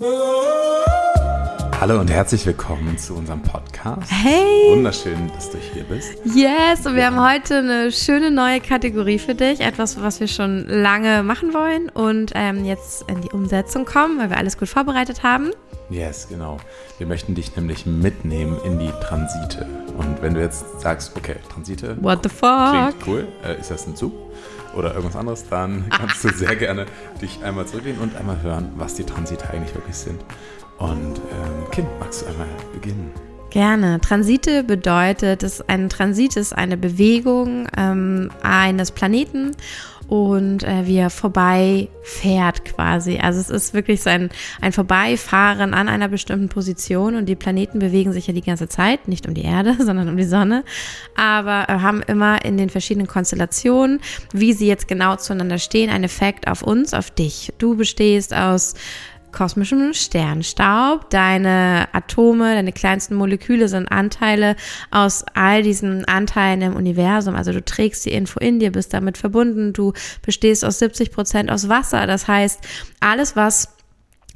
[0.00, 4.08] Hallo und herzlich willkommen zu unserem Podcast.
[4.08, 4.70] Hey!
[4.70, 6.12] Wunderschön, dass du hier bist.
[6.36, 9.58] Yes, und wir haben heute eine schöne neue Kategorie für dich.
[9.58, 14.30] Etwas, was wir schon lange machen wollen und ähm, jetzt in die Umsetzung kommen, weil
[14.30, 15.50] wir alles gut vorbereitet haben.
[15.90, 16.58] Yes, genau.
[16.98, 19.66] Wir möchten dich nämlich mitnehmen in die Transite.
[19.96, 21.96] Und wenn du jetzt sagst, okay, Transite.
[22.00, 22.70] What the fuck?
[22.70, 23.26] Klingt cool.
[23.44, 24.12] Äh, ist das ein Zug?
[24.74, 26.86] Oder irgendwas anderes, dann kannst du sehr gerne
[27.20, 30.24] dich einmal zurücklehnen und einmal hören, was die Transite eigentlich wirklich sind.
[30.78, 33.27] Und ähm, Kim, magst du einmal beginnen?
[33.50, 34.00] Gerne.
[34.00, 39.52] Transite bedeutet, dass ein Transit ist eine Bewegung ähm, eines Planeten
[40.08, 43.18] und äh, wie er vorbeifährt quasi.
[43.18, 44.30] Also es ist wirklich so ein,
[44.60, 49.06] ein Vorbeifahren an einer bestimmten Position und die Planeten bewegen sich ja die ganze Zeit,
[49.06, 50.64] nicht um die Erde, sondern um die Sonne,
[51.14, 54.00] aber äh, haben immer in den verschiedenen Konstellationen,
[54.32, 57.52] wie sie jetzt genau zueinander stehen, einen Effekt auf uns, auf dich.
[57.58, 58.74] Du bestehst aus
[59.32, 61.10] kosmischem Sternstaub.
[61.10, 64.56] Deine Atome, deine kleinsten Moleküle sind Anteile
[64.90, 67.34] aus all diesen Anteilen im Universum.
[67.34, 69.72] Also du trägst die Info in dir, bist damit verbunden.
[69.72, 72.06] Du bestehst aus 70 Prozent aus Wasser.
[72.06, 72.60] Das heißt,
[73.00, 73.77] alles, was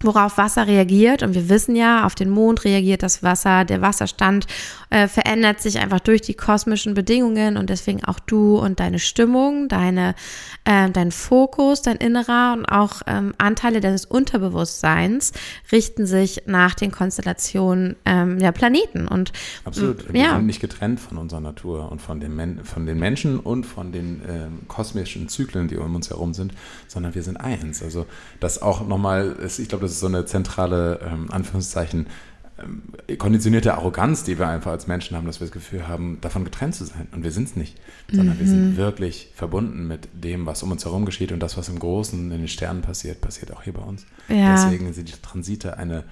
[0.05, 1.23] worauf Wasser reagiert.
[1.23, 3.65] Und wir wissen ja, auf den Mond reagiert das Wasser.
[3.65, 4.47] Der Wasserstand
[4.91, 9.69] äh, verändert sich einfach durch die kosmischen Bedingungen und deswegen auch du und deine Stimmung,
[9.69, 10.15] deine,
[10.65, 15.33] äh, dein Fokus, dein Innerer und auch ähm, Anteile deines Unterbewusstseins
[15.71, 19.09] richten sich nach den Konstellationen ähm, der Planeten.
[19.09, 19.33] Und
[19.65, 20.37] absolut, wir ja.
[20.37, 23.93] sind nicht getrennt von unserer Natur und von den, Men von den Menschen und von
[23.93, 26.53] den ähm, kosmischen Zyklen, die um uns herum sind,
[26.89, 27.83] sondern wir sind eins.
[27.83, 28.07] Also
[28.41, 32.07] das auch nochmal, ich glaube, das ist so eine zentrale, ähm, Anführungszeichen,
[32.63, 32.83] ähm,
[33.19, 36.75] konditionierte Arroganz, die wir einfach als Menschen haben, dass wir das Gefühl haben, davon getrennt
[36.75, 37.09] zu sein.
[37.13, 37.79] Und wir sind es nicht,
[38.11, 38.41] sondern mhm.
[38.41, 38.77] wir sind mhm.
[38.77, 42.39] wirklich verbunden mit dem, was um uns herum geschieht und das, was im Großen in
[42.39, 44.07] den Sternen passiert, passiert auch hier bei uns.
[44.29, 44.55] Ja.
[44.55, 46.05] Deswegen sind die Transite eine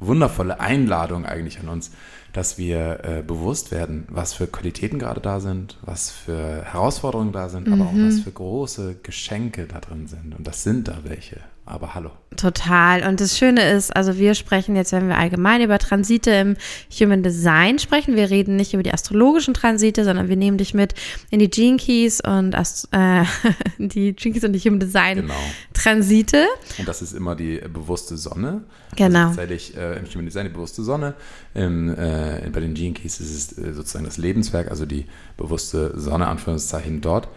[0.00, 1.90] wundervolle Einladung eigentlich an uns,
[2.32, 7.48] dass wir äh, bewusst werden, was für Qualitäten gerade da sind, was für Herausforderungen da
[7.48, 7.74] sind, mhm.
[7.74, 8.22] aber auch was mhm.
[8.22, 10.36] für große Geschenke da drin sind.
[10.36, 12.10] Und das sind da welche aber hallo.
[12.36, 13.06] Total.
[13.06, 16.56] Und das Schöne ist, also wir sprechen jetzt, wenn wir allgemein über Transite im
[16.98, 20.94] Human Design sprechen, wir reden nicht über die astrologischen Transite, sondern wir nehmen dich mit
[21.30, 23.24] in die Gene Keys und Ast äh,
[23.78, 25.34] die Gene Keys und die Human Design genau.
[25.74, 26.46] Transite.
[26.78, 28.62] Und das ist immer die bewusste Sonne.
[28.96, 29.26] Genau.
[29.26, 31.14] Also tatsächlich äh, im Human Design die bewusste Sonne.
[31.54, 35.06] Im, äh, bei den Gene Keys ist es äh, sozusagen das Lebenswerk, also die
[35.36, 37.28] bewusste Sonne, Anführungszeichen dort.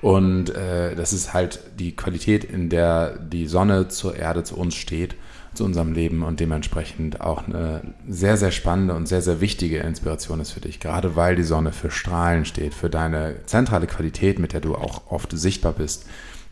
[0.00, 4.74] Und äh, das ist halt die Qualität, in der die Sonne zur Erde, zu uns
[4.76, 5.16] steht,
[5.54, 10.40] zu unserem Leben und dementsprechend auch eine sehr, sehr spannende und sehr, sehr wichtige Inspiration
[10.40, 14.52] ist für dich, gerade weil die Sonne für Strahlen steht, für deine zentrale Qualität, mit
[14.52, 16.06] der du auch oft sichtbar bist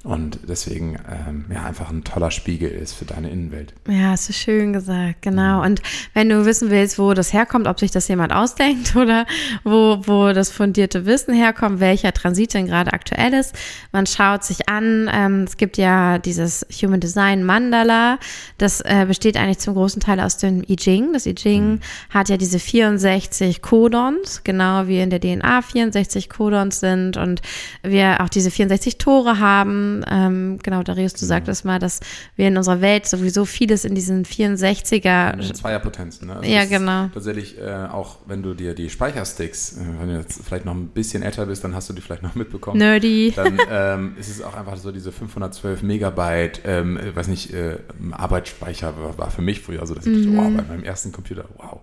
[0.07, 3.75] und deswegen ähm, ja einfach ein toller Spiegel ist für deine Innenwelt.
[3.89, 5.65] Ja, hast du schön gesagt, genau.
[5.65, 5.83] Und
[6.15, 9.27] wenn du wissen willst, wo das herkommt, ob sich das jemand ausdenkt oder
[9.65, 13.57] wo, wo das fundierte Wissen herkommt, welcher Transit denn gerade aktuell ist,
[13.91, 18.21] man schaut sich an, ähm, es gibt ja dieses Human Design Mandala,
[18.59, 21.15] das äh, besteht eigentlich zum großen Teil aus dem I Ching.
[21.15, 21.81] Das I Ching mhm.
[22.11, 27.43] hat ja diese 64 Codons, genau wie in der DNA 64 Codons sind und
[27.83, 31.29] wir auch diese 64 Tore haben ähm, genau, Darius, du genau.
[31.29, 32.01] sagtest mal, dass
[32.37, 35.53] wir in unserer Welt sowieso vieles in diesen 64er.
[35.53, 36.37] Zweierpotenzen, ne?
[36.37, 37.09] Also ja, genau.
[37.13, 40.89] Tatsächlich äh, auch, wenn du dir die Speichersticks, äh, wenn du jetzt vielleicht noch ein
[40.89, 42.79] bisschen älter bist, dann hast du die vielleicht noch mitbekommen.
[42.79, 43.33] Nerdy.
[43.35, 47.79] Dann ähm, ist es auch einfach so diese 512 Megabyte, ähm, weiß nicht, äh,
[48.13, 50.37] Arbeitsspeicher war, war, für mich früher so, dass ich mhm.
[50.37, 51.81] dachte, wow, bei meinem ersten Computer, wow.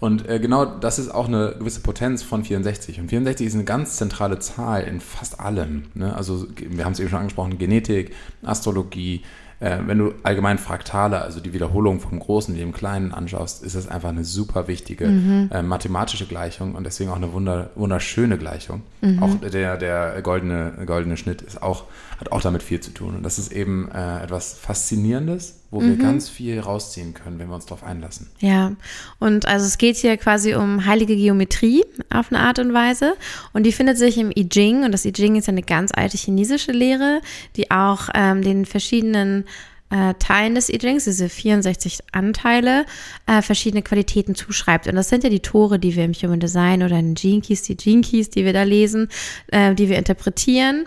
[0.00, 3.00] Und äh, genau das ist auch eine gewisse Potenz von 64.
[3.00, 5.84] Und 64 ist eine ganz zentrale Zahl in fast allem.
[5.94, 6.14] Ne?
[6.14, 8.12] Also wir haben es eben schon angesprochen, Genetik,
[8.42, 9.22] Astrologie.
[9.60, 13.76] Äh, wenn du allgemein Fraktale, also die Wiederholung vom Großen wie im Kleinen anschaust, ist
[13.76, 15.48] das einfach eine super wichtige mhm.
[15.52, 18.82] äh, mathematische Gleichung und deswegen auch eine wunder, wunderschöne Gleichung.
[19.00, 19.22] Mhm.
[19.22, 21.84] Auch der, der goldene, goldene Schnitt ist auch,
[22.18, 23.14] hat auch damit viel zu tun.
[23.14, 25.88] Und das ist eben äh, etwas Faszinierendes wo mhm.
[25.88, 28.28] wir ganz viel rausziehen können, wenn wir uns darauf einlassen.
[28.38, 28.72] Ja,
[29.18, 33.14] und also es geht hier quasi um heilige Geometrie auf eine Art und Weise
[33.52, 36.16] und die findet sich im I Ching und das I Ching ist eine ganz alte
[36.16, 37.20] chinesische Lehre,
[37.56, 39.44] die auch ähm, den verschiedenen
[39.90, 42.86] äh, Teilen des I Chings, diese 64 Anteile,
[43.26, 44.86] äh, verschiedene Qualitäten zuschreibt.
[44.86, 47.62] Und das sind ja die Tore, die wir im Human Design oder in Gene Keys,
[47.62, 49.08] die Gene Keys, die wir da lesen,
[49.48, 50.84] äh, die wir interpretieren.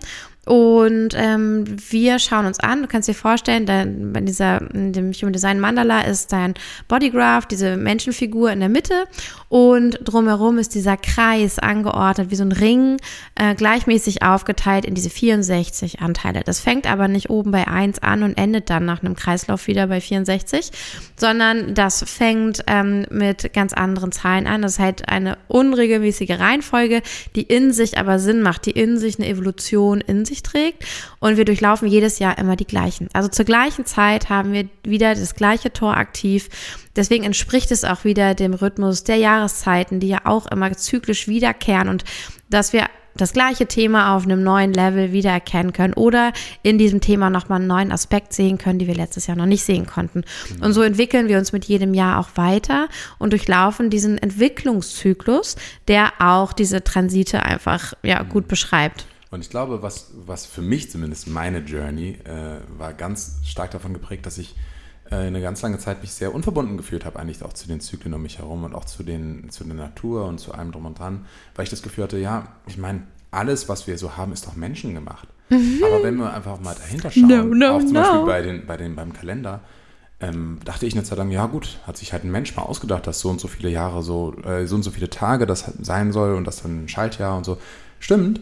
[0.47, 5.11] Und ähm, wir schauen uns an, du kannst dir vorstellen, dein, bei dieser, in dem
[5.11, 6.53] Human Design Mandala ist dein
[6.87, 9.05] Bodygraph, diese Menschenfigur in der Mitte
[9.49, 12.97] und drumherum ist dieser Kreis angeordnet, wie so ein Ring,
[13.35, 16.41] äh, gleichmäßig aufgeteilt in diese 64 Anteile.
[16.45, 19.87] Das fängt aber nicht oben bei 1 an und endet dann nach einem Kreislauf wieder
[19.87, 20.71] bei 64,
[21.15, 24.61] sondern das fängt ähm, mit ganz anderen Zahlen an.
[24.61, 27.01] Das ist halt eine unregelmäßige Reihenfolge,
[27.35, 30.85] die in sich aber Sinn macht, die in sich eine Evolution in sich trägt.
[31.19, 33.09] Und wir durchlaufen jedes Jahr immer die gleichen.
[33.13, 36.49] Also zur gleichen Zeit haben wir wieder das gleiche Tor aktiv.
[36.95, 41.89] Deswegen entspricht es auch wieder dem Rhythmus der Jahreszeiten, die ja auch immer zyklisch wiederkehren
[41.89, 42.03] und
[42.49, 42.85] dass wir
[43.17, 46.31] das gleiche Thema auf einem neuen Level wiedererkennen können oder
[46.63, 49.63] in diesem Thema nochmal einen neuen Aspekt sehen können, die wir letztes Jahr noch nicht
[49.63, 50.23] sehen konnten.
[50.47, 50.65] Genau.
[50.65, 52.87] Und so entwickeln wir uns mit jedem Jahr auch weiter
[53.17, 55.55] und durchlaufen diesen Entwicklungszyklus,
[55.87, 59.05] der auch diese Transite einfach ja, gut beschreibt.
[59.29, 63.93] Und ich glaube, was, was für mich zumindest meine Journey äh, war ganz stark davon
[63.93, 64.55] geprägt, dass ich
[65.11, 68.13] äh, eine ganz lange Zeit mich sehr unverbunden gefühlt habe, eigentlich auch zu den Zyklen
[68.13, 70.99] um mich herum und auch zu, den, zu der Natur und zu allem drum und
[70.99, 71.25] dran,
[71.55, 74.55] weil ich das Gefühl hatte, ja, ich meine, alles, was wir so haben, ist doch
[74.55, 75.27] menschengemacht.
[75.49, 75.81] Mhm.
[75.85, 78.01] Aber wenn wir einfach mal dahinter schauen, no, no, auch zum no.
[78.01, 79.61] Beispiel bei den, bei den, beim Kalender,
[80.19, 83.05] ähm, dachte ich eine Zeit lang, ja gut, hat sich halt ein Mensch mal ausgedacht,
[83.05, 86.11] dass so und so viele Jahre so, äh, so und so viele Tage das sein
[86.11, 87.57] soll und das dann ein Schaltjahr und so.
[87.99, 88.41] Stimmt,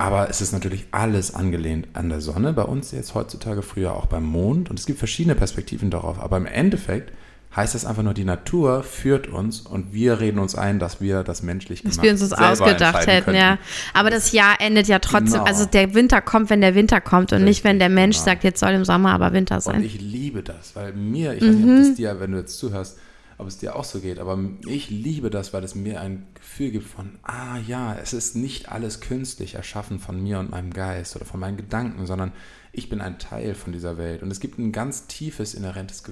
[0.00, 4.06] aber es ist natürlich alles angelehnt an der Sonne, bei uns jetzt heutzutage, früher auch
[4.06, 4.70] beim Mond.
[4.70, 6.18] Und es gibt verschiedene Perspektiven darauf.
[6.18, 7.12] Aber im Endeffekt
[7.54, 11.22] heißt es einfach nur, die Natur führt uns und wir reden uns ein, dass wir
[11.22, 13.40] das menschlich gemacht Dass wir uns das ausgedacht hätten, könnten.
[13.40, 13.58] ja.
[13.92, 15.44] Aber das Jahr endet ja trotzdem, genau.
[15.44, 18.24] also der Winter kommt, wenn der Winter kommt und Richtig, nicht, wenn der Mensch genau.
[18.24, 19.76] sagt, jetzt soll im Sommer aber Winter sein.
[19.76, 21.46] Und ich liebe das, weil mir, ich mhm.
[21.46, 22.98] weiß nicht, ob das dir, wenn du jetzt zuhörst,
[23.40, 26.70] ob es dir auch so geht, aber ich liebe das, weil es mir ein Gefühl
[26.70, 31.16] gibt von, ah ja, es ist nicht alles künstlich erschaffen von mir und meinem Geist
[31.16, 32.32] oder von meinen Gedanken, sondern
[32.72, 34.22] ich bin ein Teil von dieser Welt.
[34.22, 36.02] Und es gibt ein ganz tiefes, inhärentes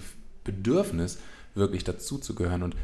[0.45, 1.19] Bedürfnis,
[1.55, 2.63] wirklich dazu zu gehören.
[2.63, 2.77] Und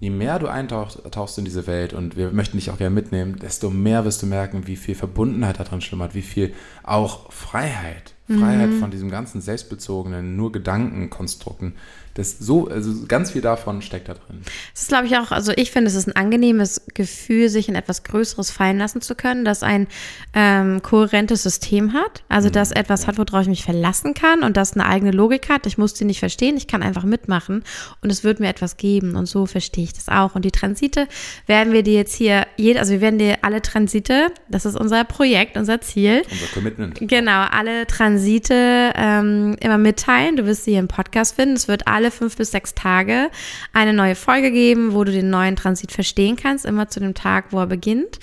[0.00, 3.70] je mehr du eintauchst in diese Welt und wir möchten dich auch gerne mitnehmen, desto
[3.70, 6.54] mehr wirst du merken, wie viel Verbundenheit da drin schlummert, wie viel
[6.84, 8.78] auch Freiheit, Freiheit mhm.
[8.78, 11.74] von diesem ganzen selbstbezogenen, nur Gedankenkonstrukten,
[12.18, 14.40] das so, also ganz viel davon steckt da drin.
[14.72, 17.76] Das ist, glaube ich, auch, also ich finde, es ist ein angenehmes Gefühl, sich in
[17.76, 19.86] etwas Größeres fallen lassen zu können, das ein
[20.34, 22.24] ähm, kohärentes System hat.
[22.28, 22.52] Also, mhm.
[22.54, 25.66] das etwas hat, worauf ich mich verlassen kann und das eine eigene Logik hat.
[25.66, 27.62] Ich muss die nicht verstehen, ich kann einfach mitmachen
[28.02, 29.14] und es wird mir etwas geben.
[29.14, 30.34] Und so verstehe ich das auch.
[30.34, 31.06] Und die Transite
[31.46, 35.56] werden wir dir jetzt hier, also wir werden dir alle Transite, das ist unser Projekt,
[35.56, 36.22] unser Ziel.
[36.28, 36.98] Unser Commitment.
[37.00, 40.36] Genau, alle Transite ähm, immer mitteilen.
[40.36, 41.54] Du wirst sie hier im Podcast finden.
[41.54, 43.30] Es wird alle alle fünf bis sechs Tage
[43.72, 47.46] eine neue Folge geben, wo du den neuen Transit verstehen kannst, immer zu dem Tag,
[47.50, 48.18] wo er beginnt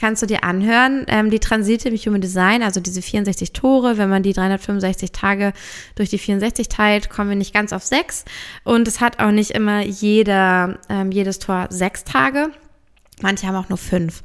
[0.00, 1.06] kannst du dir anhören.
[1.08, 5.52] Ähm, die Transite im Human Design, also diese 64 Tore, wenn man die 365 Tage
[5.96, 8.24] durch die 64 teilt, kommen wir nicht ganz auf sechs.
[8.62, 12.52] Und es hat auch nicht immer jeder, ähm, jedes Tor sechs Tage.
[13.22, 14.22] Manche haben auch nur fünf.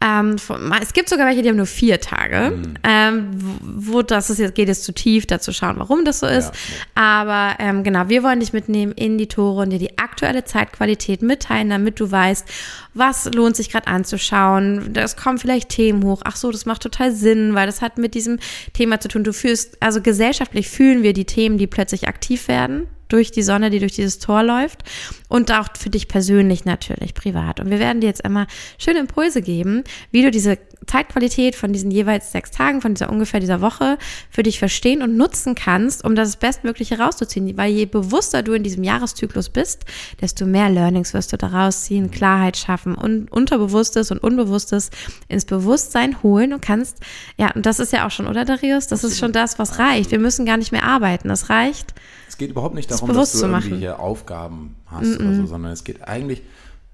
[0.00, 0.36] Ähm,
[0.82, 2.56] es gibt sogar welche, die haben nur vier Tage.
[2.56, 2.74] Mhm.
[2.82, 3.30] Ähm,
[3.62, 6.52] wo das ist jetzt, geht es zu tief, dazu schauen, warum das so ist.
[6.52, 6.52] Ja.
[6.94, 11.22] Aber ähm, genau, wir wollen dich mitnehmen in die Tore und dir die aktuelle Zeitqualität
[11.22, 12.46] mitteilen, damit du weißt,
[12.94, 14.94] was lohnt sich gerade anzuschauen.
[14.94, 16.20] Es kommen vielleicht Themen hoch.
[16.24, 18.38] Ach so, das macht total Sinn, weil das hat mit diesem
[18.74, 19.24] Thema zu tun.
[19.24, 23.70] Du fühlst, also gesellschaftlich fühlen wir die Themen, die plötzlich aktiv werden durch die Sonne,
[23.70, 24.82] die durch dieses Tor läuft
[25.28, 27.60] und auch für dich persönlich natürlich, privat.
[27.60, 28.46] Und wir werden dir jetzt immer
[28.78, 33.40] schöne Impulse geben, wie du diese Zeitqualität von diesen jeweils sechs Tagen, von dieser ungefähr
[33.40, 33.98] dieser Woche
[34.30, 37.56] für dich verstehen und nutzen kannst, um das Bestmögliche rauszuziehen.
[37.56, 39.84] Weil je bewusster du in diesem Jahreszyklus bist,
[40.20, 44.90] desto mehr Learnings wirst du daraus ziehen, Klarheit schaffen und Unterbewusstes und Unbewusstes
[45.28, 46.98] ins Bewusstsein holen und kannst,
[47.36, 48.86] ja, und das ist ja auch schon, oder Darius?
[48.86, 50.10] Das ist schon das, was reicht.
[50.10, 51.28] Wir müssen gar nicht mehr arbeiten.
[51.28, 51.94] Das reicht.
[52.28, 55.20] Es geht überhaupt nicht darum, dass du irgendwie hier Aufgaben hast mm -mm.
[55.20, 56.42] oder so, sondern es geht eigentlich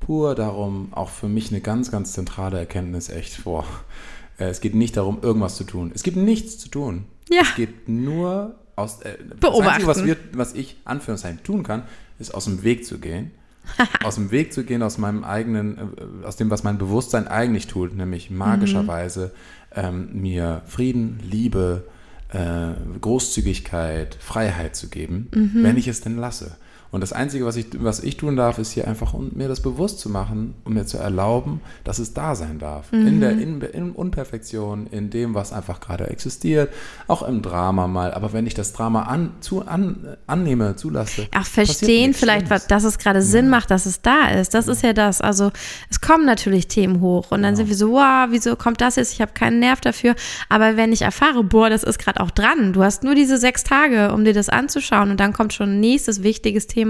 [0.07, 3.65] pur darum, auch für mich eine ganz, ganz zentrale Erkenntnis echt vor.
[4.39, 5.93] Äh, es geht nicht darum, irgendwas zu tun.
[5.95, 7.05] Es gibt nichts zu tun.
[7.31, 7.43] Ja.
[7.43, 9.01] Es geht nur aus.
[9.03, 9.65] Äh, Beobachten.
[9.65, 11.85] Das Einzige, was, wir, was ich, Anführungszeichen, tun kann,
[12.19, 13.31] ist aus dem Weg zu gehen.
[14.05, 17.69] aus dem Weg zu gehen, aus meinem eigenen, äh, aus dem, was mein Bewusstsein eigentlich
[17.69, 19.31] tut, nämlich magischerweise
[19.77, 19.83] mhm.
[19.83, 21.85] ähm, mir Frieden, Liebe,
[22.31, 25.63] äh, Großzügigkeit, Freiheit zu geben, mhm.
[25.63, 26.57] wenn ich es denn lasse.
[26.93, 29.61] Und das Einzige, was ich, was ich tun darf, ist hier einfach, um mir das
[29.61, 32.93] bewusst zu machen und mir zu erlauben, dass es da sein darf.
[32.93, 33.07] Mhm.
[33.07, 36.71] In der in, in Unperfektion, in dem, was einfach gerade existiert,
[37.09, 38.13] auch im Drama mal.
[38.13, 41.29] Aber wenn ich das Drama an, zu, an, annehme, zulasse.
[41.35, 44.53] Auch verstehen vielleicht, was, dass es gerade Sinn macht, dass es da ist.
[44.53, 44.73] Das ja.
[44.73, 45.23] ist ja das.
[45.23, 45.51] Also
[45.89, 47.57] es kommen natürlich Themen hoch und dann genau.
[47.57, 49.15] sind wir so, wow, wieso kommt das jetzt?
[49.15, 50.15] Ich habe keinen Nerv dafür.
[50.51, 53.65] Aber wenn ich erfahre, boah, das ist gerade auch dran, du hast nur diese sechs
[53.65, 56.82] Tage, um dir das anzuschauen und dann kommt schon ein nächstes wichtiges Thema,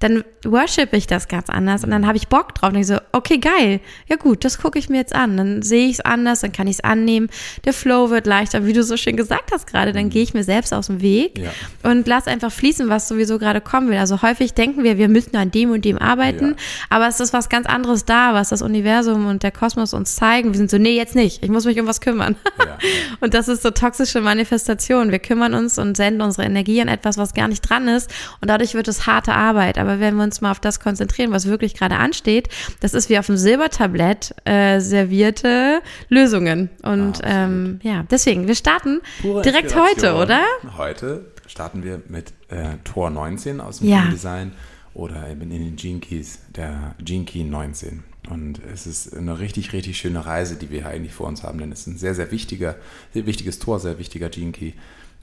[0.00, 2.98] dann worship ich das ganz anders und dann habe ich Bock drauf und ich so,
[3.12, 5.36] okay, geil, ja gut, das gucke ich mir jetzt an.
[5.36, 7.28] Dann sehe ich es anders, dann kann ich es annehmen.
[7.64, 10.44] Der Flow wird leichter, wie du so schön gesagt hast gerade, dann gehe ich mir
[10.44, 11.50] selbst aus dem Weg ja.
[11.82, 13.98] und lass einfach fließen, was sowieso gerade kommen will.
[13.98, 16.56] Also häufig denken wir, wir müssen an dem und dem arbeiten, ja.
[16.90, 20.52] aber es ist was ganz anderes da, was das Universum und der Kosmos uns zeigen.
[20.52, 22.36] Wir sind so, nee, jetzt nicht, ich muss mich um was kümmern.
[22.58, 22.78] Ja.
[23.20, 25.10] und das ist so toxische Manifestation.
[25.10, 28.48] Wir kümmern uns und senden unsere Energie an etwas, was gar nicht dran ist und
[28.48, 29.78] dadurch wird es harte Arbeit.
[29.78, 32.48] Aber wenn wir uns mal auf das konzentrieren, was wirklich gerade ansteht,
[32.80, 36.70] das ist wie auf dem Silbertablett äh, servierte Lösungen.
[36.82, 40.40] Und ah, ähm, ja, deswegen, wir starten Pure direkt heute, oder?
[40.76, 44.06] Heute starten wir mit äh, Tor 19 aus dem ja.
[44.10, 44.52] Design
[44.94, 48.04] oder eben in den Keys, der Key 19.
[48.30, 51.58] Und es ist eine richtig, richtig schöne Reise, die wir hier eigentlich vor uns haben,
[51.58, 52.76] denn es ist ein sehr, sehr wichtiger,
[53.14, 54.72] sehr wichtiges Tor, sehr wichtiger Gene Key,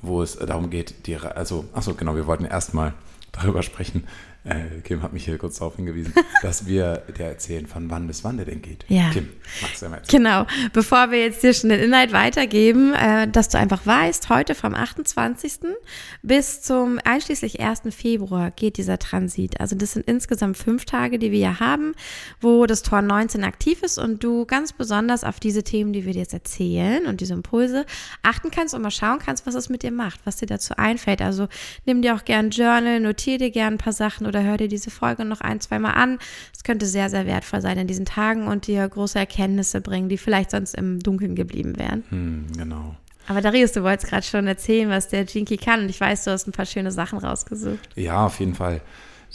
[0.02, 2.94] wo es darum geht, die, also, achso, genau, wir wollten erstmal
[3.36, 4.08] darüber sprechen,
[4.46, 8.24] äh, Kim hat mich hier kurz darauf hingewiesen, dass wir dir erzählen, von wann bis
[8.24, 8.86] wann der denn geht.
[8.88, 9.10] Ja.
[9.10, 9.28] Kim,
[9.62, 10.24] magst du mal erzählen?
[10.24, 10.46] Genau.
[10.72, 14.76] Bevor wir jetzt dir schon den Inhalt weitergeben, äh, dass du einfach weißt, heute vom
[14.76, 15.76] 28.
[16.22, 17.82] bis zum einschließlich 1.
[17.90, 19.60] Februar geht dieser Transit.
[19.60, 21.94] Also das sind insgesamt fünf Tage, die wir ja haben,
[22.40, 26.14] wo das Tor 19 aktiv ist und du ganz besonders auf diese Themen, die wir
[26.14, 27.86] dir jetzt erzählen und diese Impulse
[28.22, 31.22] achten kannst und mal schauen kannst, was es mit dir macht, was dir dazu einfällt.
[31.22, 31.48] Also
[31.86, 34.68] nimm dir auch gern Journal, notiere dir gern ein paar Sachen oder oder hör dir
[34.68, 36.20] diese Folge noch ein, zweimal an.
[36.54, 40.18] Es könnte sehr, sehr wertvoll sein in diesen Tagen und dir große Erkenntnisse bringen, die
[40.18, 42.04] vielleicht sonst im Dunkeln geblieben wären.
[42.10, 42.96] Hm, genau.
[43.28, 46.32] Aber Darius, du wolltest gerade schon erzählen, was der Jinky kann und ich weiß, du
[46.32, 47.90] hast ein paar schöne Sachen rausgesucht.
[47.96, 48.82] Ja, auf jeden Fall.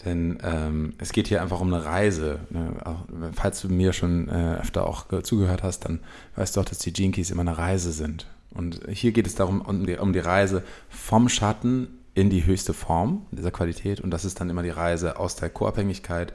[0.04, 2.40] Denn ähm, es geht hier einfach um eine Reise.
[2.50, 2.74] Ne?
[2.84, 3.04] Auch,
[3.34, 6.00] falls du mir schon äh, öfter auch zugehört hast, dann
[6.36, 8.26] weißt du auch, dass die Jinkies immer eine Reise sind.
[8.52, 12.74] Und hier geht es darum, um die, um die Reise vom Schatten in die höchste
[12.74, 16.32] Form dieser Qualität und das ist dann immer die Reise aus der Co-Abhängigkeit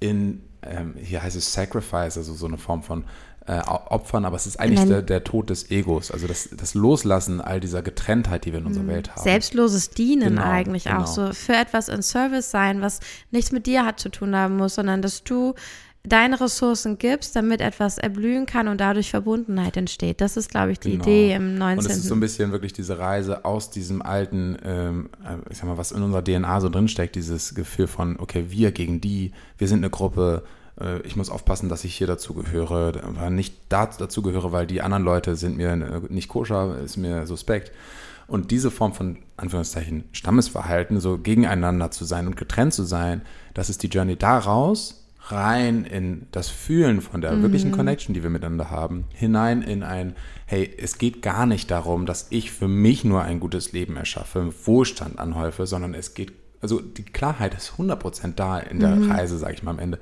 [0.00, 3.04] in, ähm, hier heißt es Sacrifice, also so eine Form von
[3.46, 7.40] äh, Opfern, aber es ist eigentlich der, der, Tod des Egos, also das, das Loslassen
[7.40, 8.88] all dieser Getrenntheit, die wir in unserer mhm.
[8.88, 9.22] Welt haben.
[9.22, 11.02] Selbstloses Dienen genau, eigentlich genau.
[11.02, 13.00] auch so, für etwas in Service sein, was
[13.30, 15.54] nichts mit dir hat zu tun haben muss, sondern dass du
[16.02, 20.20] deine Ressourcen gibst, damit etwas erblühen kann und dadurch Verbundenheit entsteht.
[20.20, 21.04] Das ist, glaube ich, die genau.
[21.04, 21.78] Idee im 19.
[21.78, 25.58] Und es ist so ein bisschen wirklich diese Reise aus diesem alten, ähm, äh, ich
[25.58, 29.32] sag mal, was in unserer DNA so drinsteckt, dieses Gefühl von, okay, wir gegen die,
[29.58, 30.42] wir sind eine Gruppe,
[30.80, 35.58] äh, ich muss aufpassen, dass ich hier dazugehöre, nicht dazugehöre, weil die anderen Leute sind
[35.58, 37.72] mir äh, nicht koscher, ist mir suspekt.
[38.26, 43.22] Und diese Form von, Anführungszeichen, Stammesverhalten, so gegeneinander zu sein und getrennt zu sein,
[43.54, 47.42] das ist die Journey daraus, rein in das Fühlen von der mhm.
[47.42, 52.06] wirklichen Connection, die wir miteinander haben, hinein in ein, hey, es geht gar nicht darum,
[52.06, 56.80] dass ich für mich nur ein gutes Leben erschaffe, Wohlstand anhäufe, sondern es geht, also
[56.80, 59.10] die Klarheit ist 100% da in der mhm.
[59.10, 59.98] Reise, sage ich mal am Ende,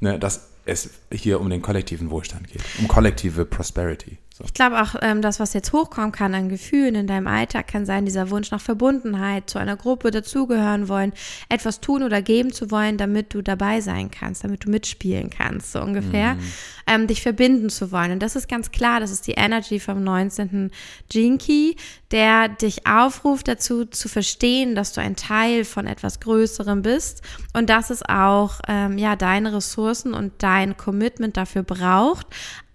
[0.00, 4.18] ne, dass es hier um den kollektiven Wohlstand geht, um kollektive Prosperity.
[4.36, 4.44] So.
[4.44, 7.86] Ich glaube auch, ähm, das, was jetzt hochkommen kann an Gefühlen in deinem Alltag, kann
[7.86, 11.14] sein, dieser Wunsch nach Verbundenheit, zu einer Gruppe dazugehören wollen,
[11.48, 15.72] etwas tun oder geben zu wollen, damit du dabei sein kannst, damit du mitspielen kannst,
[15.72, 16.34] so ungefähr.
[16.34, 16.52] Mhm.
[16.86, 18.12] Ähm, dich verbinden zu wollen.
[18.12, 20.70] Und das ist ganz klar, das ist die Energy vom 19.
[21.08, 21.74] Gene Key,
[22.10, 27.22] der dich aufruft dazu zu verstehen, dass du ein Teil von etwas Größerem bist
[27.54, 32.26] und dass es auch ähm, ja deine Ressourcen und dein Commitment dafür braucht.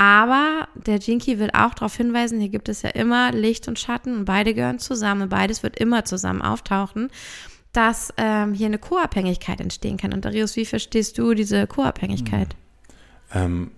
[0.01, 4.17] Aber der Jinky will auch darauf hinweisen, hier gibt es ja immer Licht und Schatten
[4.17, 5.29] und beide gehören zusammen.
[5.29, 7.11] Beides wird immer zusammen auftauchen,
[7.71, 10.11] dass ähm, hier eine Co-Abhängigkeit entstehen kann.
[10.11, 12.55] Und Darius, wie verstehst du diese Co-Abhängigkeit?
[13.31, 13.69] Ähm,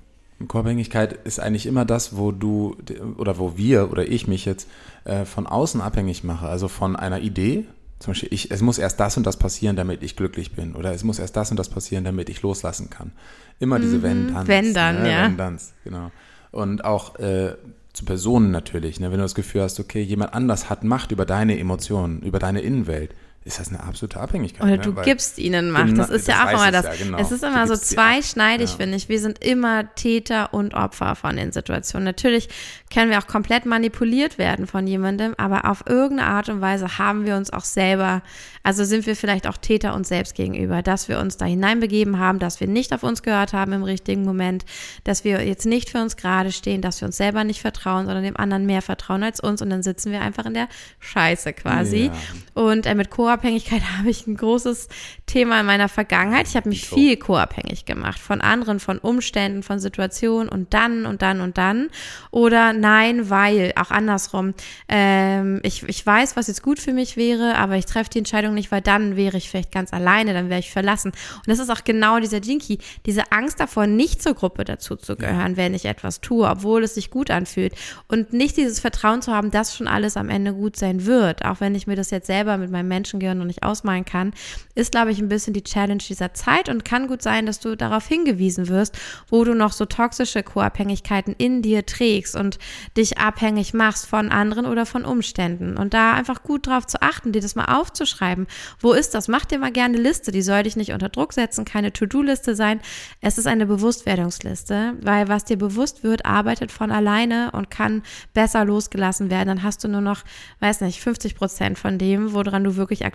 [0.48, 2.78] Co-Abhängigkeit ist eigentlich immer das, wo du
[3.18, 4.70] oder wo wir oder ich mich jetzt
[5.04, 7.66] äh, von außen abhängig mache, also von einer Idee.
[8.04, 10.76] Zum Beispiel, ich, es muss erst das und das passieren, damit ich glücklich bin.
[10.76, 13.14] Oder es muss erst das und das passieren, damit ich loslassen kann.
[13.62, 14.48] Immer diese mhm, Wenn-Dann.
[14.50, 15.10] Wenn dann, ne?
[15.10, 15.24] ja.
[15.24, 16.12] Wenn dann, genau.
[16.52, 17.56] Und auch äh,
[17.94, 19.00] zu Personen natürlich.
[19.00, 19.10] Ne?
[19.10, 22.60] Wenn du das Gefühl hast, okay, jemand anders hat Macht über deine Emotionen, über deine
[22.60, 24.62] Innenwelt, ist das eine absolute Abhängigkeit.
[24.64, 24.82] Oder ne?
[24.84, 25.88] du Weil- gibst ihnen Macht.
[25.88, 26.86] Genau, das ist ja das auch weiß immer das.
[26.86, 27.18] ja, genau.
[27.18, 28.78] Es ist immer so zweischneidig, Ja.
[28.78, 29.10] finde ich.
[29.10, 32.06] Wir sind immer Täter und Opfer von den Situationen.
[32.06, 32.48] Natürlich
[32.94, 37.26] können wir auch komplett manipuliert werden von jemandem, aber auf irgendeine Art und Weise haben
[37.26, 38.22] wir uns auch selber,
[38.64, 42.40] also sind wir vielleicht auch Täter uns selbst gegenüber, dass wir uns da hineinbegeben haben,
[42.40, 44.64] dass wir nicht auf uns gehört haben im richtigen Moment,
[45.04, 48.24] dass wir jetzt nicht für uns gerade stehen, dass wir uns selber nicht vertrauen, sondern
[48.24, 50.68] dem anderen mehr vertrauen als uns und dann sitzen wir einfach in der
[51.00, 52.06] Scheiße quasi.
[52.06, 52.62] Ja.
[52.64, 54.90] Und äh, mit Co-Abhängigkeit habe ich ein großes
[55.26, 56.48] Thema in meiner Vergangenheit.
[56.48, 61.24] Ich habe mich viel co-abhängig gemacht von anderen, von Umständen, von Situationen und dann und
[61.24, 61.90] dann und dann.
[62.30, 64.54] Oder nein, weil, auch andersrum.
[64.88, 68.54] Ähm, ich, ich weiß, was jetzt gut für mich wäre, aber ich treffe die Entscheidung
[68.54, 71.12] nicht, weil dann wäre ich vielleicht ganz alleine, dann wäre ich verlassen.
[71.12, 75.16] Und das ist auch genau dieser Jinky, diese Angst davor, nicht zur Gruppe dazu zu
[75.16, 77.74] gehören, wenn ich etwas tue, obwohl es sich gut anfühlt.
[78.08, 81.62] Und nicht dieses Vertrauen zu haben, dass schon alles am Ende gut sein wird, auch
[81.62, 82.88] wenn ich mir das jetzt selber mit meinem
[83.24, 84.34] Menschengehirn noch nicht ausmalen kann,
[84.76, 87.76] ist, glaube ich, ein bisschen die Challenge dieser Zeit und kann gut sein, dass du
[87.76, 88.98] darauf hingewiesen wirst,
[89.30, 92.60] wo du noch so toxische Co-Abhängigkeiten in dir trägst und
[92.98, 95.78] dich abhängig machst von anderen oder von Umständen.
[95.78, 98.48] Und da einfach gut drauf zu achten, dir das mal aufzuschreiben.
[98.80, 99.28] Wo ist das?
[99.28, 100.32] Mach dir mal gerne eine Liste.
[100.32, 102.82] Die soll dich nicht unter Druck setzen, keine To-Do-Liste sein.
[103.22, 108.04] Es ist eine Bewusstwerdungsliste, weil was dir bewusst wird, arbeitet von alleine und kann
[108.34, 109.48] besser losgelassen werden.
[109.48, 110.24] Dann hast du nur noch,
[110.60, 113.13] weiß nicht, 50 Prozent von dem, woran du wirklich aktiv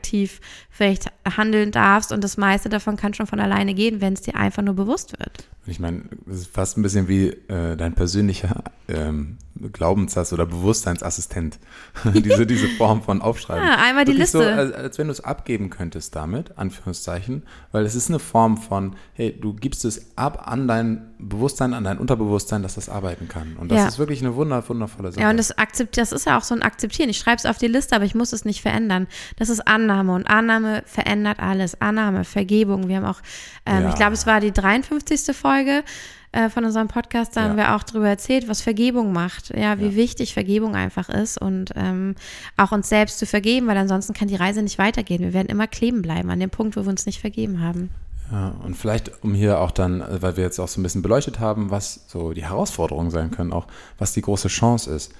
[0.70, 2.12] vielleicht handeln darfst.
[2.12, 5.18] Und das meiste davon kann schon von alleine gehen, wenn es dir einfach nur bewusst
[5.18, 5.48] wird.
[5.66, 9.38] Ich meine, das ist fast ein bisschen wie äh, dein persönlicher ähm,
[9.72, 11.58] Glaubenssatz oder Bewusstseinsassistent.
[12.14, 13.64] diese, diese Form von Aufschreiben.
[13.66, 14.38] Ja, einmal die Wirklich Liste.
[14.38, 18.56] So, als, als wenn du es abgeben könntest damit, Anführungszeichen, weil es ist eine Form
[18.56, 23.28] von, hey, du gibst es ab an dein Bewusstsein, an dein Unterbewusstsein, dass das arbeiten
[23.28, 23.56] kann.
[23.56, 23.88] Und das Ja.
[23.88, 25.22] ist wirklich eine wunder, wundervolle Sache.
[25.22, 27.08] Ja, und das, akzept, das ist ja auch so ein Akzeptieren.
[27.10, 29.08] Ich schreibe es auf die Liste, aber ich muss es nicht verändern.
[29.36, 31.80] Das ist Annahme und Annahme verändert alles.
[31.80, 32.88] Annahme, Vergebung.
[32.88, 33.20] Wir haben auch,
[33.66, 33.88] ähm, Ja.
[33.88, 35.34] ich glaube, es war die 53.
[35.36, 35.82] Folge
[36.32, 37.68] äh, von unserem Podcast, da haben Ja.
[37.68, 39.50] wir auch darüber erzählt, was Vergebung macht.
[39.56, 39.94] Ja, wie Ja.
[39.96, 42.14] wichtig Vergebung einfach ist und ähm,
[42.56, 45.20] auch uns selbst zu vergeben, weil ansonsten kann die Reise nicht weitergehen.
[45.22, 47.90] Wir werden immer kleben bleiben an dem Punkt, wo wir uns nicht vergeben haben.
[48.30, 51.00] Ja, und vielleicht, um hier auch dann, äh, weil wir jetzt auch so ein bisschen
[51.02, 53.66] beleuchtet haben, was so die Herausforderungen sein können, auch
[53.98, 55.12] was die große Chance ist.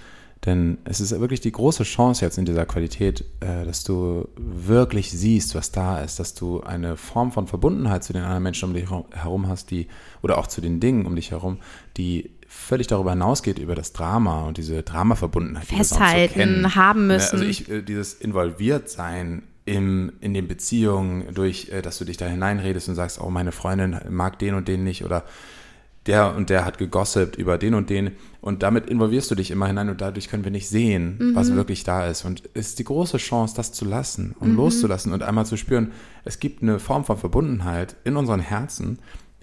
[0.47, 5.11] Denn es ist wirklich die große Chance jetzt in dieser Qualität, äh, dass du wirklich
[5.11, 8.75] siehst, was da ist, dass du eine Form von Verbundenheit zu den anderen Menschen um
[8.75, 9.88] dich herum- hast, die,
[10.23, 11.59] oder auch zu den Dingen um dich herum,
[11.97, 15.71] die völlig darüber hinausgeht, über das Drama und diese Dramaverbundenheit.
[15.71, 16.75] die wir sonst so Festhalten, kennen.
[16.76, 17.33] haben Ne, müssen.
[17.33, 22.26] Also ich, äh, dieses Involviertsein im, in den Beziehungen, durch, äh, dass du dich da
[22.26, 25.25] hineinredest und sagst, oh, meine Freundin mag den und den nicht oder
[26.08, 28.10] der und der hat gegossipt über den und den
[28.40, 31.34] und damit involvierst du dich immer hinein und dadurch können wir nicht sehen, Mhm.
[31.36, 34.56] was wirklich da ist und es ist die große Chance, das zu lassen und Mhm.
[34.56, 35.92] loszulassen und einmal zu spüren,
[36.24, 38.98] es gibt eine Form von Verbundenheit in unseren Herzen,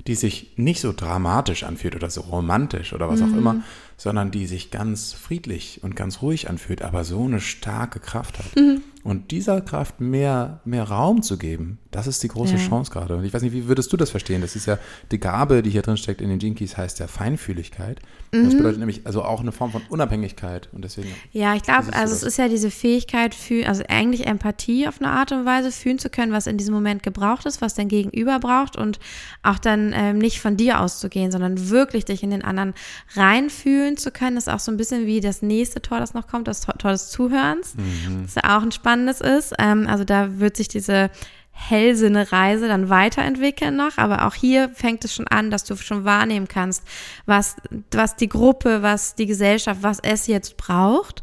[0.07, 3.25] die sich nicht so dramatisch anfühlt oder so romantisch oder was Mhm.
[3.33, 3.55] auch immer,
[3.97, 8.55] sondern die sich ganz friedlich und ganz ruhig anfühlt, aber so eine starke Kraft hat.
[8.55, 8.81] Mhm.
[9.03, 12.59] Und dieser Kraft mehr, mehr Raum zu geben, das ist die große Ja.
[12.59, 13.15] Chance gerade.
[13.15, 14.41] Und ich weiß nicht, wie würdest du das verstehen?
[14.41, 14.79] Das ist ja
[15.11, 17.99] die Gabe, die hier drin steckt in den Jinkies, heißt ja Feinfühligkeit.
[18.31, 18.45] Mhm.
[18.45, 20.69] Das bedeutet nämlich also auch eine Form von Unabhängigkeit.
[20.73, 22.13] Und deswegen, Ja, ich glaube, also das?
[22.13, 25.99] es ist ja diese Fähigkeit, fühl, also eigentlich Empathie auf eine Art und Weise fühlen
[25.99, 28.97] zu können, was in diesem Moment gebraucht ist, was dein Gegenüber braucht und
[29.43, 32.73] auch dann ähm, nicht von dir auszugehen, sondern wirklich dich in den anderen
[33.13, 36.47] reinfühlen zu können, ist auch so ein bisschen wie das nächste Tor, das noch kommt,
[36.47, 37.75] das Tor des Zuhörens,
[38.23, 39.53] das ja auch ein spannendes ist.
[39.59, 41.09] Ähm, also da wird sich diese
[41.57, 46.47] Hellsinne-Reise dann weiterentwickeln noch, aber auch hier fängt es schon an, dass du schon wahrnehmen
[46.49, 46.83] kannst,
[47.25, 47.55] was,
[47.91, 51.21] was die Gruppe, was die Gesellschaft, was es jetzt braucht.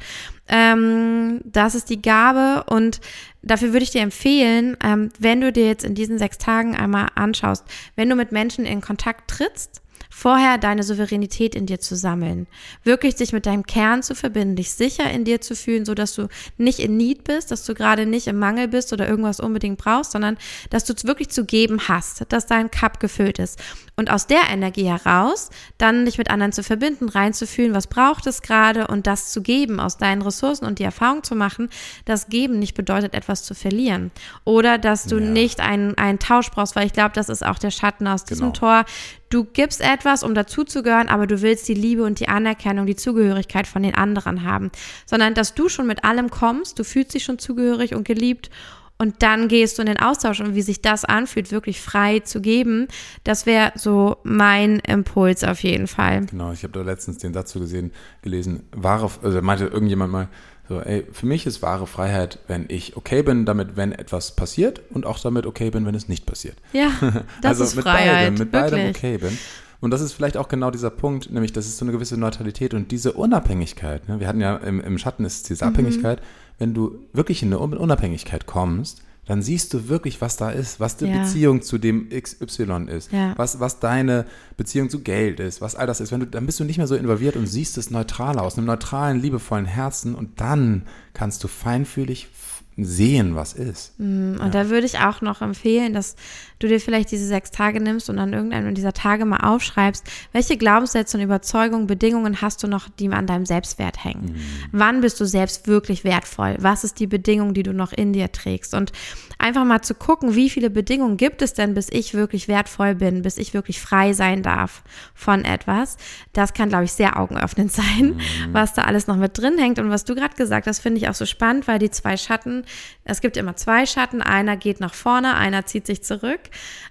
[0.48, 3.00] Ähm, das ist die Gabe und
[3.42, 7.08] dafür würde ich dir empfehlen, ähm, wenn du dir jetzt in diesen sechs Tagen einmal
[7.14, 9.82] anschaust, wenn du mit Menschen in Kontakt trittst,
[10.14, 12.46] vorher deine Souveränität in dir zu sammeln,
[12.84, 16.14] wirklich dich mit deinem Kern zu verbinden, dich sicher in dir zu fühlen, so dass
[16.14, 19.78] du nicht in Need bist, dass du gerade nicht im Mangel bist oder irgendwas unbedingt
[19.78, 20.36] brauchst, sondern
[20.68, 23.58] dass du es wirklich zu geben hast, dass dein Cup gefüllt ist.
[23.96, 25.48] Und aus der Energie heraus
[25.78, 29.80] dann dich mit anderen zu verbinden, reinzufühlen, was braucht es gerade und das zu geben
[29.80, 31.70] aus deinen Ressourcen und die Erfahrung zu machen,
[32.04, 34.10] dass geben nicht bedeutet, etwas zu verlieren.
[34.44, 35.24] Oder dass du Ja.
[35.30, 38.52] nicht einen, einen Tausch brauchst, weil ich glaube, das ist auch der Schatten aus diesem
[38.52, 38.58] Genau.
[38.58, 38.84] Tor.
[39.32, 43.66] Du gibst etwas, um dazuzugehören, aber du willst die Liebe und die Anerkennung, die Zugehörigkeit
[43.66, 44.70] von den anderen haben.
[45.06, 48.50] Sondern, dass du schon mit allem kommst, du fühlst dich schon zugehörig und geliebt
[48.98, 52.42] und dann gehst du in den Austausch und wie sich das anfühlt, wirklich frei zu
[52.42, 52.88] geben,
[53.24, 56.26] das wäre so mein Impuls auf jeden Fall.
[56.26, 57.90] genau, ich habe da letztens den Satz so gesehen,
[58.20, 60.28] gelesen, wahre, also meinte irgendjemand mal,
[60.72, 64.80] So, ey, für mich ist wahre Freiheit, wenn ich okay bin damit, wenn etwas passiert
[64.90, 66.56] und auch damit okay bin, wenn es nicht passiert.
[66.72, 66.90] Ja,
[67.42, 68.14] das also ist mit Freiheit.
[68.30, 68.96] Beidem, mit beidem wirklich.
[68.96, 69.38] okay bin.
[69.82, 72.72] Und das ist vielleicht auch genau dieser Punkt, nämlich das ist so eine gewisse Neutralität
[72.72, 74.08] und diese Unabhängigkeit.
[74.08, 74.18] Ne?
[74.18, 75.70] Wir hatten ja im, im Schatten ist diese Mhm.
[75.72, 76.22] Abhängigkeit.
[76.58, 80.80] Wenn du wirklich in eine Un- Unabhängigkeit kommst, dann siehst du wirklich, was da ist,
[80.80, 81.18] was die Ja.
[81.22, 83.34] Beziehung zu dem XY ist, Ja.
[83.36, 86.10] was, was deine Beziehung zu Geld ist, was all das ist.
[86.10, 88.66] Wenn du, dann bist du nicht mehr so involviert und siehst es neutral aus, einem
[88.66, 92.28] neutralen, liebevollen Herzen und dann kannst du feinfühlig
[92.76, 93.92] sehen, was ist.
[93.98, 96.16] Und da würde ich auch noch empfehlen, dass
[96.58, 100.56] du dir vielleicht diese sechs Tage nimmst und an irgendeinem dieser Tage mal aufschreibst, welche
[100.56, 104.36] Glaubenssätze und Überzeugungen, Bedingungen hast du noch, die an deinem Selbstwert hängen.
[104.72, 106.56] Wann bist du selbst wirklich wertvoll?
[106.60, 108.74] Was ist die Bedingung, die du noch in dir trägst?
[108.74, 108.92] Und
[109.38, 113.22] einfach mal zu gucken, wie viele Bedingungen gibt es denn, bis ich wirklich wertvoll bin,
[113.22, 114.82] bis ich wirklich frei sein darf
[115.14, 115.96] von etwas.
[116.32, 118.20] Das kann, glaube ich, sehr augenöffnend sein,
[118.52, 119.78] was da alles noch mit drin hängt.
[119.78, 122.64] Und was du gerade gesagt hast, finde ich auch so spannend, weil die zwei Schatten,
[123.04, 126.40] es gibt immer zwei Schatten, einer geht nach vorne, einer zieht sich zurück.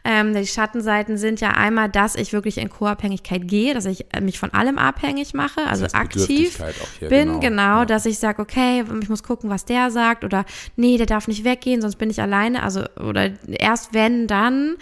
[0.04, 4.20] Ähm, die Schattenseiten sind ja einmal, dass ich wirklich in Co-Abhängigkeit gehe, dass ich äh,
[4.20, 6.58] mich von allem abhängig mache, also heißt aktiv
[7.00, 7.40] hier, bin, genau.
[7.40, 7.86] genau, Ja.
[7.86, 11.44] dass ich sage, okay, ich muss gucken, was der sagt oder nee, der darf nicht
[11.44, 14.76] weggehen, sonst bin ich alleine, also oder erst wenn, dann.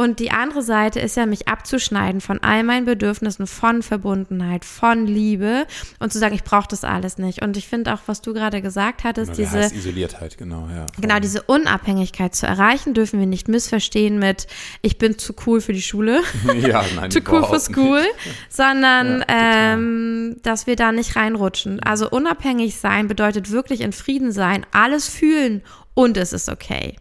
[0.00, 5.06] Und die andere Seite ist ja, mich abzuschneiden von all meinen Bedürfnissen, von Verbundenheit, von
[5.06, 5.66] Liebe
[5.98, 7.42] und zu sagen, ich brauche das alles nicht.
[7.42, 10.86] Und ich finde auch, was du gerade gesagt hattest, Oder diese, Isoliertheit, genau, ja.
[10.98, 14.46] Genau, diese Unabhängigkeit zu erreichen, dürfen wir nicht missverstehen mit,
[14.80, 16.22] ich bin zu cool für die Schule,
[16.62, 18.02] ja, nein, zu cool for überhaupt school,
[18.48, 21.78] sondern Ja, ähm, dass wir da nicht reinrutschen.
[21.82, 25.60] Also unabhängig sein bedeutet wirklich in Frieden sein, alles fühlen
[25.92, 26.96] und es ist okay.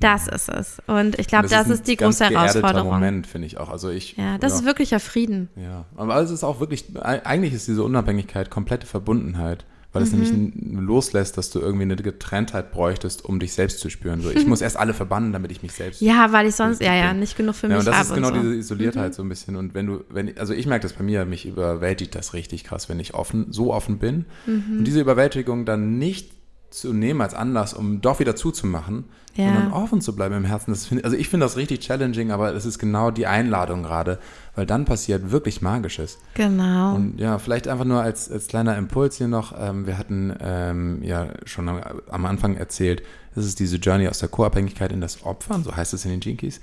[0.00, 0.78] Das ist es.
[0.86, 2.90] Und ich glaube, das, ein ist die große Herausforderung.
[2.92, 3.68] Moment, finde ich auch.
[3.68, 5.48] Also ich, Ja, das ist wirklicher Frieden.
[5.56, 10.20] Ja, aber es ist auch wirklich, eigentlich ist diese Unabhängigkeit komplette Verbundenheit, weil es Mhm.
[10.22, 14.22] nämlich loslässt, dass du irgendwie eine Getrenntheit bräuchtest, um dich selbst zu spüren.
[14.22, 16.00] So, ich muss erst alle verbannen, damit ich mich selbst.
[16.00, 18.14] Ja, weil ich sonst, ja, ja, nicht genug für Ja, mich und das habe ist
[18.14, 18.34] genau so.
[18.34, 18.40] Mhm.
[18.42, 19.54] diese Isoliertheit so ein bisschen.
[19.54, 22.88] Und wenn du, wenn, also ich merke das bei mir, mich überwältigt das richtig krass,
[22.88, 24.24] wenn ich offen, so offen bin.
[24.46, 24.78] Mhm.
[24.78, 26.32] Und diese Überwältigung dann nicht
[26.70, 29.46] zu nehmen als Anlass, um doch wieder zuzumachen, Ja.
[29.46, 30.72] sondern offen zu bleiben im Herzen.
[30.72, 34.18] Das find, also ich finde das richtig challenging, aber es ist genau die Einladung gerade,
[34.54, 36.18] weil dann passiert wirklich Magisches.
[36.34, 36.94] Genau.
[36.94, 39.54] Und ja, vielleicht einfach nur als, als kleiner Impuls hier noch.
[39.58, 43.02] Ähm, wir hatten ähm, ja schon am, am Anfang erzählt,
[43.34, 46.20] es ist diese Journey aus der Co-Abhängigkeit in das Opfern, so heißt es in den
[46.20, 46.60] Jinkies.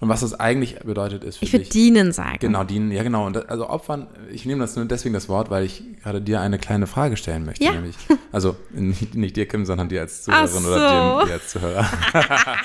[0.00, 2.38] Und was das eigentlich bedeutet, ist für ich würde dienen sagen.
[2.40, 3.26] Genau, dienen, ja genau.
[3.26, 6.40] Und das, also Opfern, ich nehme das nur deswegen das Wort, weil ich gerade dir
[6.40, 7.64] eine kleine Frage stellen möchte.
[7.64, 7.72] Ja.
[7.72, 7.94] Nämlich,
[8.32, 11.18] also nicht, nicht dir, Kim, sondern dir als Zuhörerin oder so.
[11.20, 11.86] Jim, dir als Zuhörer.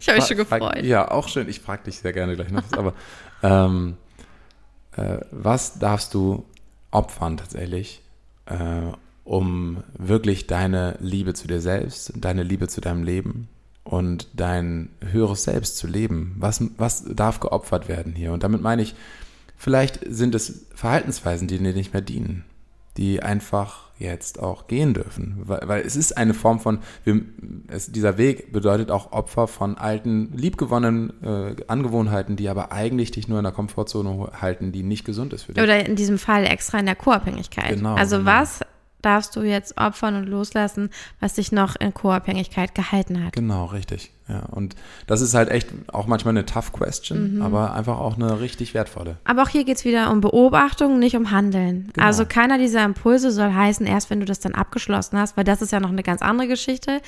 [0.00, 0.84] Ich habe mich schon Frag- gefreut.
[0.84, 1.48] Ja, auch schön.
[1.48, 2.78] Ich frage dich sehr gerne gleich noch was.
[2.78, 2.94] Aber
[3.42, 3.96] ähm,
[4.96, 6.46] äh, was darfst du
[6.90, 8.00] opfern tatsächlich,
[8.46, 8.56] äh,
[9.24, 13.48] um wirklich deine Liebe zu dir selbst, deine Liebe zu deinem Leben
[13.84, 16.36] und dein höheres Selbst zu leben?
[16.38, 18.32] Was, was darf geopfert werden hier?
[18.32, 18.94] Und damit meine ich,
[19.56, 22.44] vielleicht sind es Verhaltensweisen, die dir nicht mehr dienen,
[22.96, 25.42] die einfach jetzt auch gehen dürfen.
[25.44, 27.22] Weil, weil es ist eine Form von, wir,
[27.68, 33.28] es, dieser Weg bedeutet auch Opfer von alten, liebgewonnenen äh, Angewohnheiten, die aber eigentlich dich
[33.28, 35.62] nur in der Komfortzone halten, die nicht gesund ist für dich.
[35.62, 37.76] Oder in diesem Fall extra in der Co-Abhängigkeit.
[37.76, 38.30] Genau, also genau.
[38.30, 38.60] was
[39.02, 43.34] darfst du jetzt opfern und loslassen, was dich noch in Co-Abhängigkeit gehalten hat?
[43.34, 44.10] Genau, richtig.
[44.28, 44.76] Ja, und
[45.08, 47.42] das ist halt echt auch manchmal eine tough question, Mhm.
[47.42, 49.16] aber einfach auch eine richtig wertvolle.
[49.24, 51.90] Aber auch hier geht es wieder um Beobachtung, nicht um Handeln.
[51.92, 52.06] Genau.
[52.06, 55.60] Also keiner dieser Impulse soll heißen, erst wenn du das dann abgeschlossen hast, weil das
[55.60, 57.00] ist ja noch eine ganz andere Geschichte.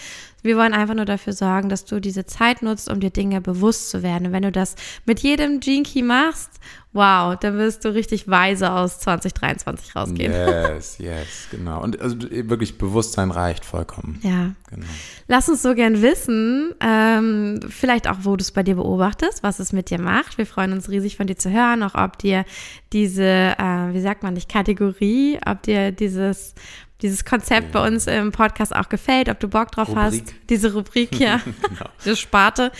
[0.42, 3.90] Wir wollen einfach nur dafür sorgen, dass du diese Zeit nutzt, um dir Dinge bewusst
[3.90, 4.26] zu werden.
[4.26, 4.74] Und wenn du das
[5.06, 6.50] mit jedem Key machst,
[6.92, 10.32] wow, dann wirst du richtig weise aus 2023 rausgehen.
[10.32, 11.82] Yes, yes, genau.
[11.82, 14.20] Und also wirklich Bewusstsein reicht vollkommen.
[14.22, 14.52] Ja.
[14.70, 14.86] Genau.
[15.26, 16.72] Lass uns so gern wissen,
[17.04, 20.38] ähm, vielleicht auch, wo du es bei dir beobachtest, was es mit dir macht.
[20.38, 22.44] Wir freuen uns riesig von dir zu hören, auch ob dir
[22.92, 26.54] diese, äh, wie sagt man nicht, Kategorie, ob dir dieses,
[27.02, 30.02] dieses Konzept bei uns im Podcast auch gefällt, ob du Bock drauf Rubrik.
[30.04, 30.34] hast.
[30.48, 31.90] Diese Rubrik hier, Genau.
[32.04, 32.72] diese Sparte,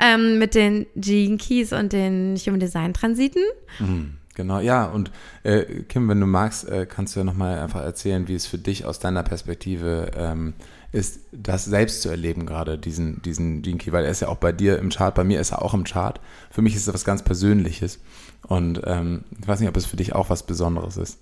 [0.00, 3.42] ähm, mit den Gene Keys und den Human Design Transiten.
[3.78, 4.84] Mhm, Genau, ja.
[4.84, 5.10] Und
[5.44, 8.58] äh, Kim, wenn du magst, äh, kannst du ja nochmal einfach erzählen, wie es für
[8.58, 10.52] dich aus deiner Perspektive ähm,
[10.96, 14.38] ist, das selbst zu erleben, gerade diesen, diesen Gene Key, weil er ist ja auch
[14.38, 16.20] bei dir im Chart, bei mir ist er auch im Chart.
[16.50, 18.00] Für mich ist es was ganz Persönliches.
[18.46, 21.18] Und ähm, ich weiß nicht, ob es für dich auch was Besonderes ist.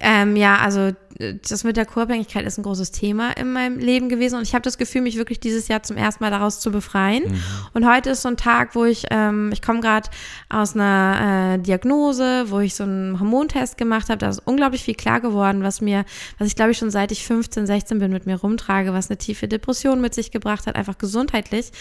[0.00, 4.36] Ähm, ja, also das mit der Co-Abhängigkeit ist ein großes Thema in meinem Leben gewesen
[4.36, 7.24] und ich habe das Gefühl, mich wirklich dieses Jahr zum ersten Mal daraus zu befreien.
[7.24, 7.42] Mhm.
[7.74, 10.08] Und heute ist so ein Tag, wo ich, ähm, ich komme gerade
[10.48, 14.18] aus einer äh, Diagnose, wo ich so einen Hormontest gemacht habe.
[14.18, 16.04] Da ist unglaublich viel klar geworden, was mir,
[16.38, 19.18] was ich glaube ich schon seit ich 15, 16 bin mit mir rumtrage, was eine
[19.18, 21.72] tiefe Depression mit sich gebracht hat, einfach gesundheitlich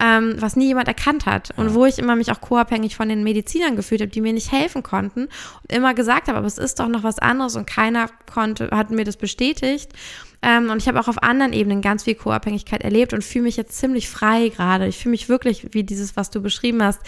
[0.00, 3.24] ähm, was nie jemand erkannt hat und wo ich immer mich auch co-abhängig von den
[3.24, 6.78] Medizinern gefühlt habe, die mir nicht helfen konnten und immer gesagt habe, aber es ist
[6.78, 9.92] doch noch was anderes und keiner konnte, hat mir das bestätigt.
[10.40, 13.56] Ähm, und ich habe auch auf anderen Ebenen ganz viel Co-Abhängigkeit erlebt und fühle mich
[13.56, 14.86] jetzt ziemlich frei gerade.
[14.86, 17.00] Ich fühle mich wirklich, wie dieses, was du beschrieben hast,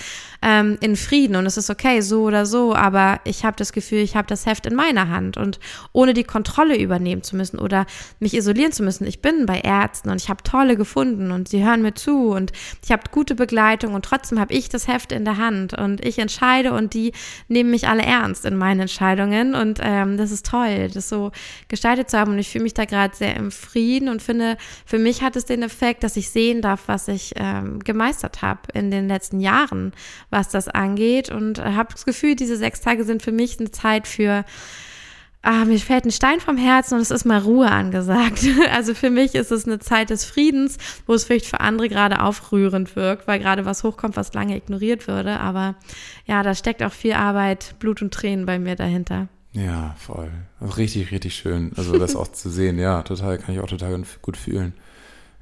[0.43, 1.37] ähm, in Frieden.
[1.37, 4.47] Und es ist okay, so oder so, aber ich habe das Gefühl, ich habe das
[4.47, 5.61] Heft in meiner Hand und
[5.93, 7.87] ohne die Kontrolle übernehmen zu müssen oder
[8.19, 9.07] mich isolieren zu müssen.
[9.07, 12.53] Ich bin bei Ärzten und ich habe tolle gefunden und sie hören mir zu und
[12.85, 16.19] ich habe gute Begleitung und trotzdem habe ich das Heft in der Hand und ich
[16.19, 17.12] entscheide und die
[17.49, 21.31] nehmen mich alle ernst in meinen Entscheidungen und ähm, das ist toll, das so
[21.69, 24.98] gestaltet zu haben und ich fühle mich da gerade sehr im Frieden und finde, für
[24.98, 28.90] mich hat es den Effekt, dass ich sehen darf, was ich ähm, gemeistert habe in
[28.90, 29.92] den letzten Jahren,
[30.30, 31.30] was das angeht.
[31.30, 34.44] Und habe das Gefühl, diese sechs Tage sind für mich eine Zeit für
[35.42, 38.44] Ah, mir fällt ein Stein vom Herzen und es ist mal Ruhe angesagt.
[38.72, 42.20] Also für mich ist es eine Zeit des Friedens, wo es vielleicht für andere gerade
[42.20, 45.40] aufrührend wirkt, weil gerade was hochkommt, was lange ignoriert würde.
[45.40, 45.76] Aber
[46.26, 49.28] ja, da steckt auch viel Arbeit, Blut und Tränen bei mir dahinter.
[49.53, 50.31] Ja, voll.
[50.61, 51.73] Also richtig, richtig schön.
[51.77, 54.75] Also das auch zu sehen, ja, total, kann ich auch total gut fühlen.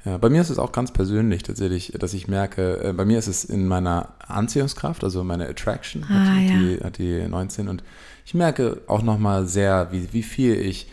[0.05, 3.18] Ja, bei mir ist es auch ganz persönlich tatsächlich, dass ich merke, äh, bei mir
[3.18, 6.59] ist es in meiner Anziehungskraft, also meine Attraction ah, hat, ja.
[6.59, 7.83] die, hat die 19 und
[8.25, 10.90] ich merke auch nochmal sehr, wie, wie viel ich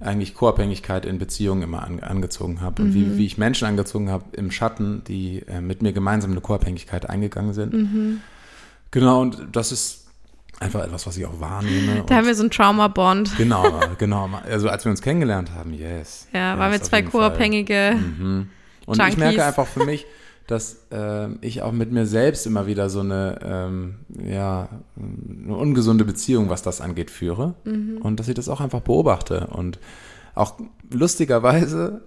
[0.00, 3.18] eigentlich Co-Abhängigkeit in Beziehungen immer an, angezogen habe und wie, mhm.
[3.18, 7.54] wie ich Menschen angezogen habe im Schatten, die äh, mit mir gemeinsam eine Co-Abhängigkeit eingegangen
[7.54, 7.72] sind.
[7.72, 8.20] Mhm.
[8.90, 10.05] Genau, und das ist
[10.60, 12.04] einfach etwas, was ich auch wahrnehme.
[12.06, 13.36] Da haben wir so ein Trauma-Bond.
[13.36, 14.28] Genau, genau.
[14.48, 16.28] Also als wir uns kennengelernt haben, yes.
[16.32, 18.48] Ja, yes, waren wir zwei co-abhängige mhm.
[18.86, 19.14] Und Junkies.
[19.14, 20.06] ich merke einfach für mich,
[20.46, 26.04] dass äh, ich auch mit mir selbst immer wieder so eine, ähm, ja, eine ungesunde
[26.04, 27.54] Beziehung, was das angeht, führe.
[27.64, 27.98] Mhm.
[28.00, 29.48] Und dass ich das auch einfach beobachte.
[29.48, 29.80] Und
[30.34, 30.54] auch
[30.90, 32.02] lustigerweise,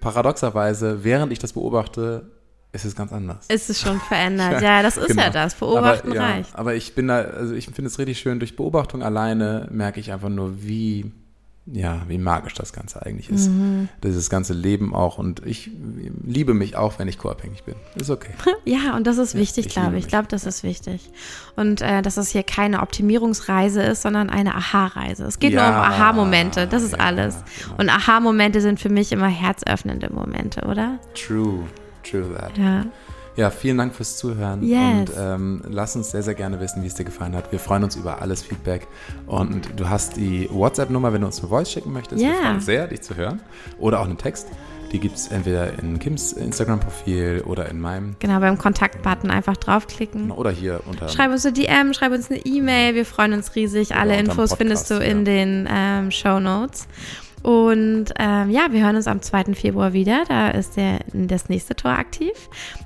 [0.00, 2.30] paradoxerweise, während ich das beobachte,
[2.72, 3.46] ist es ganz anders.
[3.48, 4.62] Ist es schon verändert.
[4.62, 5.22] ja, das ist genau.
[5.22, 5.54] ja das.
[5.54, 6.54] Beobachten aber, ja, reicht.
[6.54, 10.12] Aber ich bin da, also ich finde es richtig schön, durch Beobachtung alleine merke ich
[10.12, 11.10] einfach nur, wie,
[11.66, 13.48] ja, wie magisch das Ganze eigentlich ist.
[13.48, 13.88] Mhm.
[14.04, 15.18] Dieses ganze Leben auch.
[15.18, 15.68] Und ich
[16.24, 17.74] liebe mich auch, wenn ich co-abhängig bin.
[17.96, 18.34] Ist okay.
[18.64, 20.04] ja, und das ist wichtig, ja, glaube ich.
[20.04, 21.10] Ich glaube, das ist wichtig.
[21.56, 25.24] Und äh, dass es hier keine Optimierungsreise ist, sondern eine Aha-Reise.
[25.24, 26.68] Es geht ja, nur um Aha-Momente.
[26.68, 27.34] Das ist alles.
[27.64, 27.80] Genau.
[27.80, 31.00] Und Aha-Momente sind für mich immer herzöffnende Momente, oder?
[31.14, 31.64] True.
[32.02, 32.56] True that.
[32.56, 32.84] Ja.
[33.36, 34.78] Ja, vielen Dank fürs Zuhören yes.
[34.80, 37.50] und ähm, lass uns sehr, sehr gerne wissen, wie es dir gefallen hat.
[37.52, 38.86] Wir freuen uns über alles Feedback
[39.26, 42.20] und du hast die WhatsApp-Nummer, wenn du uns eine Voice schicken möchtest.
[42.20, 42.32] Yeah.
[42.32, 43.40] Wir freuen uns sehr, dich zu hören
[43.78, 44.48] oder auch einen Text.
[44.92, 48.16] Die gibt es entweder in Kims Instagram-Profil oder in meinem.
[48.18, 50.22] Genau, beim Kontakt-Button einfach draufklicken.
[50.22, 51.08] Genau, oder hier unter.
[51.08, 52.96] Schreib uns eine DM, schreib uns eine E-Mail.
[52.96, 53.94] Wir freuen uns riesig.
[53.94, 55.24] Alle Infos Podcast, findest du in ja.
[55.24, 56.88] den ähm, Show Notes.
[57.42, 59.54] Und ähm, ja, wir hören uns am 2.
[59.54, 60.24] Februar wieder.
[60.28, 62.32] Da ist der, das nächste Tor aktiv.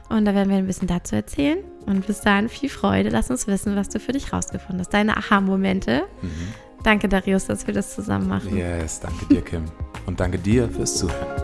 [0.09, 1.59] Und da werden wir ein bisschen dazu erzählen.
[1.87, 3.09] Und bis dahin viel Freude.
[3.09, 4.95] Lass uns wissen, was du für dich rausgefunden hast.
[4.95, 6.03] Deine Aha-Momente.
[6.23, 6.29] Mhm.
[6.85, 8.57] Danke, Darius, dass wir das zusammen machen.
[8.57, 9.65] Yes, danke dir, Kim.
[10.07, 11.43] Und danke dir fürs Zuhören.